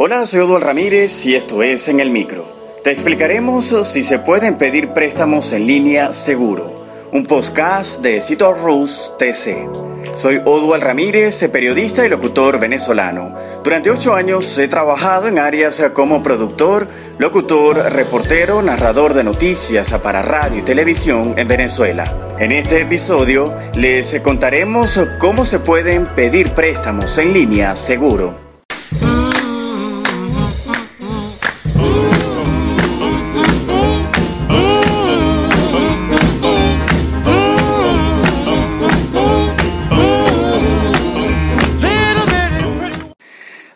[0.00, 2.46] Hola, soy Odual Ramírez y esto es En el Micro.
[2.84, 6.84] Te explicaremos si se pueden pedir préstamos en línea seguro.
[7.10, 9.66] Un podcast de Cito Rus TC.
[10.14, 13.34] Soy Odual Ramírez, periodista y locutor venezolano.
[13.64, 16.86] Durante ocho años he trabajado en áreas como productor,
[17.18, 22.36] locutor, reportero, narrador de noticias para radio y televisión en Venezuela.
[22.38, 28.47] En este episodio les contaremos cómo se pueden pedir préstamos en línea seguro.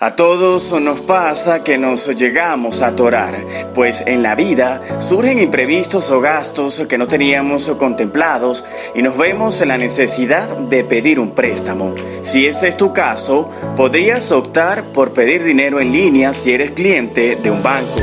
[0.05, 3.37] A todos nos pasa que nos llegamos a atorar,
[3.73, 8.65] pues en la vida surgen imprevistos o gastos que no teníamos contemplados
[8.97, 11.95] y nos vemos en la necesidad de pedir un préstamo.
[12.23, 17.37] Si ese es tu caso, podrías optar por pedir dinero en línea si eres cliente
[17.37, 18.01] de un banco.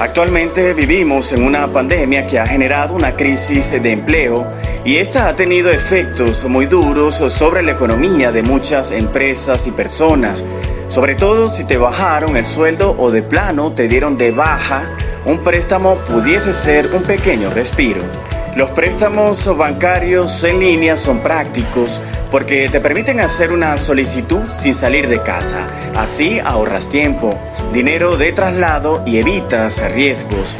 [0.00, 4.44] Actualmente vivimos en una pandemia que ha generado una crisis de empleo
[4.84, 10.44] y esta ha tenido efectos muy duros sobre la economía de muchas empresas y personas.
[10.92, 14.90] Sobre todo si te bajaron el sueldo o de plano te dieron de baja,
[15.24, 18.02] un préstamo pudiese ser un pequeño respiro.
[18.56, 21.98] Los préstamos bancarios en línea son prácticos
[22.30, 25.66] porque te permiten hacer una solicitud sin salir de casa.
[25.96, 27.40] Así ahorras tiempo,
[27.72, 30.58] dinero de traslado y evitas riesgos.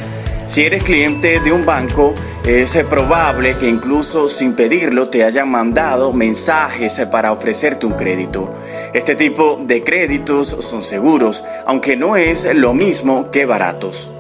[0.53, 2.13] Si eres cliente de un banco,
[2.45, 8.53] es probable que incluso sin pedirlo te hayan mandado mensajes para ofrecerte un crédito.
[8.93, 14.11] Este tipo de créditos son seguros, aunque no es lo mismo que baratos.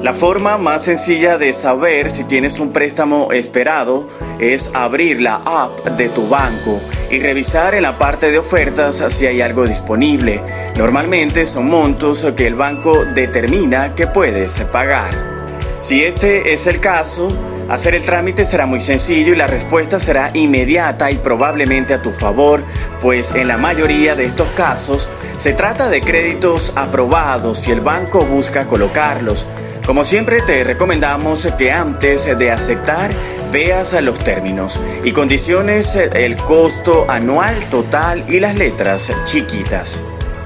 [0.00, 4.08] La forma más sencilla de saber si tienes un préstamo esperado
[4.40, 9.26] es abrir la app de tu banco y revisar en la parte de ofertas si
[9.26, 10.40] hay algo disponible.
[10.74, 15.31] Normalmente son montos que el banco determina que puedes pagar.
[15.82, 17.28] Si este es el caso,
[17.68, 22.12] Hacer el trámite será muy sencillo y la respuesta será inmediata y probablemente a tu
[22.12, 22.62] favor,
[23.00, 28.26] pues en la mayoría de estos casos se trata de créditos aprobados y el banco
[28.26, 29.46] busca colocarlos.
[29.86, 33.10] Como siempre te recomendamos que antes de aceptar
[33.50, 39.98] veas los términos y condiciones, el costo anual total y las letras chiquitas.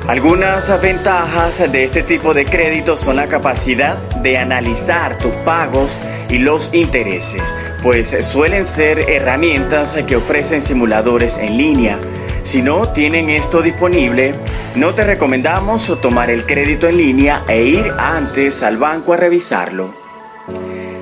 [0.08, 6.38] Algunas ventajas de este tipo de créditos son la capacidad de analizar tus pagos y
[6.38, 11.98] los intereses, pues suelen ser herramientas que ofrecen simuladores en línea
[12.46, 14.32] si no tienen esto disponible,
[14.76, 20.05] no te recomendamos tomar el crédito en línea e ir antes al banco a revisarlo.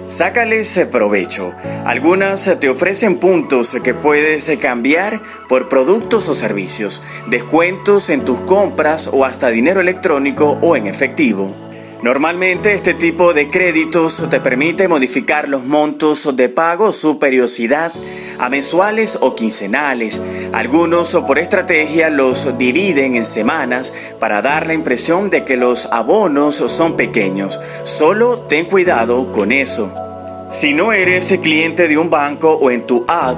[0.06, 1.54] Sácales provecho.
[1.84, 9.08] Algunas te ofrecen puntos que puedes cambiar por productos o servicios, descuentos en tus compras
[9.12, 11.63] o hasta dinero electrónico o en efectivo.
[12.04, 17.92] Normalmente este tipo de créditos te permite modificar los montos de pago, su periodicidad,
[18.38, 20.20] a mensuales o quincenales.
[20.52, 26.56] Algunos por estrategia los dividen en semanas para dar la impresión de que los abonos
[26.56, 27.58] son pequeños.
[27.84, 30.03] Solo ten cuidado con eso.
[30.54, 33.36] Si no eres cliente de un banco o en tu app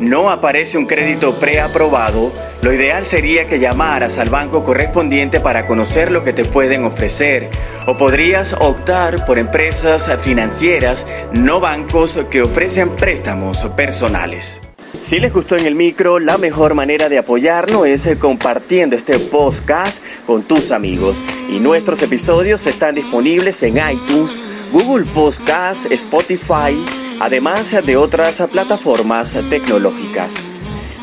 [0.00, 2.30] no aparece un crédito preaprobado,
[2.60, 7.48] lo ideal sería que llamaras al banco correspondiente para conocer lo que te pueden ofrecer.
[7.86, 14.67] O podrías optar por empresas financieras, no bancos que ofrecen préstamos personales.
[15.02, 20.02] Si les gustó en el micro, la mejor manera de apoyarnos es compartiendo este podcast
[20.26, 21.22] con tus amigos.
[21.50, 24.38] Y nuestros episodios están disponibles en iTunes,
[24.72, 26.76] Google Podcast, Spotify,
[27.20, 30.34] además de otras plataformas tecnológicas.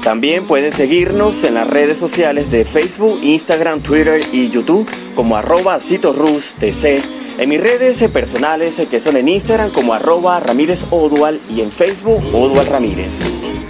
[0.03, 5.79] También pueden seguirnos en las redes sociales de Facebook, Instagram, Twitter y YouTube como arroba
[5.79, 7.01] TC.
[7.39, 12.23] En mis redes personales que son en Instagram como arroba Ramírez Odual y en Facebook
[12.33, 13.21] Odual Ramírez.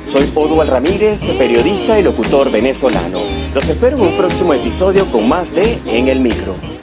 [0.06, 3.22] Soy Odual Ramírez, periodista y locutor venezolano.
[3.56, 6.75] Los espero en un próximo episodio con más de En el Micro.